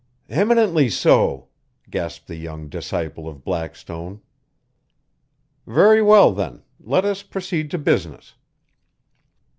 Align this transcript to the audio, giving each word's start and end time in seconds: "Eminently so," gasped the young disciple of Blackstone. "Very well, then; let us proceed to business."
"Eminently 0.29 0.89
so," 0.89 1.49
gasped 1.91 2.25
the 2.25 2.35
young 2.35 2.69
disciple 2.69 3.27
of 3.27 3.43
Blackstone. 3.45 4.19
"Very 5.67 6.01
well, 6.01 6.33
then; 6.33 6.63
let 6.79 7.05
us 7.05 7.21
proceed 7.21 7.69
to 7.69 7.77
business." 7.77 8.33